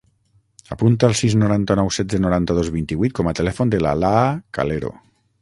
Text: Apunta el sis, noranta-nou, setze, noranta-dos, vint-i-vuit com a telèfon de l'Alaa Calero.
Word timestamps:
Apunta 0.75 1.09
el 1.11 1.13
sis, 1.19 1.35
noranta-nou, 1.41 1.91
setze, 1.97 2.21
noranta-dos, 2.25 2.73
vint-i-vuit 2.79 3.15
com 3.21 3.31
a 3.33 3.35
telèfon 3.41 3.75
de 3.77 3.83
l'Alaa 3.85 4.27
Calero. 4.61 4.93